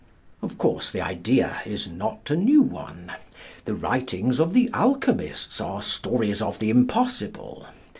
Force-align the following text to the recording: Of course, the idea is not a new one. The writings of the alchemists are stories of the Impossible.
Of 0.41 0.57
course, 0.57 0.89
the 0.91 1.01
idea 1.01 1.61
is 1.63 1.87
not 1.87 2.31
a 2.31 2.35
new 2.35 2.63
one. 2.63 3.11
The 3.65 3.75
writings 3.75 4.39
of 4.39 4.51
the 4.51 4.67
alchemists 4.73 5.61
are 5.61 5.83
stories 5.83 6.41
of 6.41 6.57
the 6.57 6.71
Impossible. 6.71 7.67